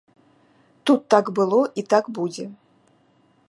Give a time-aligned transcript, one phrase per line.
[0.89, 2.45] Тут так было, і так будзе.